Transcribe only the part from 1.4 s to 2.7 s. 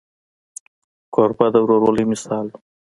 د ورورولۍ مثال وي.